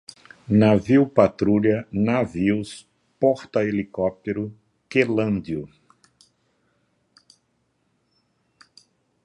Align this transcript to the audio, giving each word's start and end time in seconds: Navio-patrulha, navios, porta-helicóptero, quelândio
Navio-patrulha, 0.59 1.83
navios, 1.93 2.81
porta-helicóptero, 3.19 4.51
quelândio 4.89 5.69